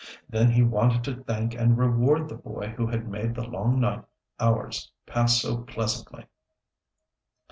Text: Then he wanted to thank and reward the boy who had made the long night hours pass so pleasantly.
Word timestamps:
Then 0.27 0.49
he 0.49 0.63
wanted 0.63 1.03
to 1.03 1.23
thank 1.25 1.53
and 1.53 1.77
reward 1.77 2.27
the 2.27 2.33
boy 2.33 2.69
who 2.69 2.87
had 2.87 3.07
made 3.07 3.35
the 3.35 3.43
long 3.47 3.79
night 3.79 4.03
hours 4.39 4.91
pass 5.05 5.39
so 5.43 5.57
pleasantly. 5.57 6.25